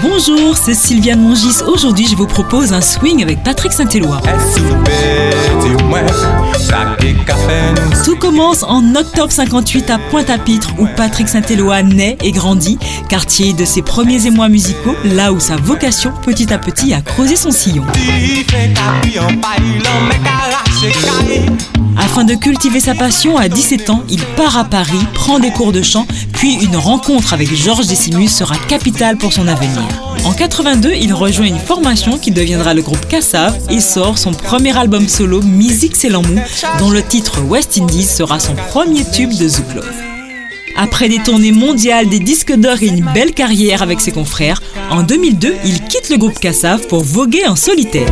Bonjour, 0.00 0.56
c'est 0.56 0.74
Sylviane 0.74 1.20
Mongis. 1.20 1.62
Aujourd'hui, 1.66 2.06
je 2.08 2.14
vous 2.14 2.26
propose 2.26 2.72
un 2.72 2.80
swing 2.80 3.20
avec 3.20 3.42
Patrick 3.42 3.72
Saint-Éloi. 3.72 4.20
Tout 8.04 8.16
commence 8.16 8.62
en 8.62 8.94
octobre 8.94 9.32
58 9.32 9.90
à 9.90 9.98
Pointe-à-Pitre 9.98 10.70
où 10.78 10.86
Patrick 10.96 11.28
Saint-Éloi 11.28 11.82
naît 11.82 12.16
et 12.22 12.30
grandit, 12.30 12.78
quartier 13.08 13.52
de 13.52 13.64
ses 13.64 13.82
premiers 13.82 14.26
émois 14.26 14.48
musicaux, 14.48 14.94
là 15.04 15.32
où 15.32 15.40
sa 15.40 15.56
vocation 15.56 16.12
petit 16.22 16.52
à 16.52 16.58
petit 16.58 16.94
a 16.94 17.00
creusé 17.00 17.34
son 17.34 17.50
sillon. 17.50 17.84
Afin 22.10 22.24
de 22.24 22.34
cultiver 22.34 22.80
sa 22.80 22.94
passion, 22.94 23.36
à 23.36 23.48
17 23.48 23.90
ans, 23.90 24.02
il 24.08 24.24
part 24.34 24.56
à 24.56 24.64
Paris, 24.64 24.98
prend 25.12 25.38
des 25.38 25.50
cours 25.50 25.72
de 25.72 25.82
chant, 25.82 26.06
puis 26.32 26.54
une 26.54 26.74
rencontre 26.74 27.34
avec 27.34 27.54
Georges 27.54 27.86
Decimus 27.86 28.28
sera 28.28 28.56
capitale 28.56 29.18
pour 29.18 29.32
son 29.32 29.46
avenir. 29.46 29.82
En 30.24 30.32
82, 30.32 30.94
il 30.94 31.12
rejoint 31.12 31.44
une 31.46 31.58
formation 31.58 32.16
qui 32.16 32.30
deviendra 32.30 32.72
le 32.72 32.80
groupe 32.80 33.06
Kassav 33.08 33.58
et 33.68 33.80
sort 33.80 34.16
son 34.16 34.32
premier 34.32 34.76
album 34.76 35.06
solo 35.06 35.42
Musique 35.42 35.94
c'est 35.94 36.08
dont 36.08 36.90
le 36.90 37.02
titre 37.02 37.42
West 37.42 37.78
Indies 37.78 38.04
sera 38.04 38.40
son 38.40 38.54
premier 38.54 39.04
tube 39.04 39.36
de 39.36 39.46
Zouk 39.46 39.74
Love. 39.74 39.92
Après 40.76 41.10
des 41.10 41.18
tournées 41.18 41.52
mondiales, 41.52 42.08
des 42.08 42.20
disques 42.20 42.54
d'or 42.54 42.82
et 42.82 42.86
une 42.86 43.04
belle 43.12 43.32
carrière 43.32 43.82
avec 43.82 44.00
ses 44.00 44.12
confrères, 44.12 44.62
en 44.90 45.02
2002, 45.02 45.56
il 45.64 45.82
quitte 45.82 46.08
le 46.08 46.16
groupe 46.16 46.38
Kassav 46.40 46.86
pour 46.86 47.04
voguer 47.04 47.46
en 47.46 47.56
solitaire. 47.56 48.08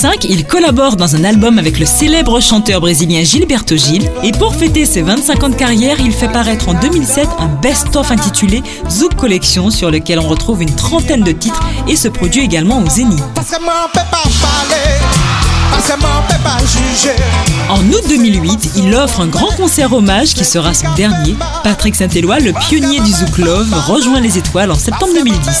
2005, 0.00 0.26
il 0.30 0.46
collabore 0.46 0.94
dans 0.94 1.16
un 1.16 1.24
album 1.24 1.58
avec 1.58 1.80
le 1.80 1.84
célèbre 1.84 2.38
chanteur 2.40 2.80
brésilien 2.80 3.24
Gilberto 3.24 3.76
Gil. 3.76 4.08
Et 4.22 4.30
pour 4.30 4.54
fêter 4.54 4.86
ses 4.86 5.02
25 5.02 5.42
ans 5.42 5.48
de 5.48 5.56
carrière, 5.56 5.96
il 5.98 6.12
fait 6.12 6.28
paraître 6.28 6.68
en 6.68 6.74
2007 6.74 7.28
un 7.40 7.48
best-of 7.48 8.08
intitulé 8.12 8.62
Zouk 8.88 9.16
Collection 9.16 9.72
sur 9.72 9.90
lequel 9.90 10.20
on 10.20 10.28
retrouve 10.28 10.62
une 10.62 10.72
trentaine 10.72 11.24
de 11.24 11.32
titres 11.32 11.60
et 11.88 11.96
se 11.96 12.06
produit 12.06 12.42
également 12.42 12.78
au 12.78 12.88
Zénith. 12.88 13.24
En 17.68 17.80
août 17.80 18.04
2008, 18.08 18.70
il 18.76 18.94
offre 18.94 19.20
un 19.22 19.26
grand 19.26 19.50
concert 19.56 19.92
hommage 19.92 20.34
qui 20.34 20.44
sera 20.44 20.74
son 20.74 20.94
dernier. 20.94 21.34
Patrick 21.64 21.96
Saint-Éloi, 21.96 22.38
le 22.38 22.52
pionnier 22.52 23.00
du 23.00 23.10
Zouk 23.10 23.38
Love, 23.38 23.74
rejoint 23.88 24.20
les 24.20 24.38
étoiles 24.38 24.70
en 24.70 24.76
septembre 24.76 25.14
2010. 25.14 25.60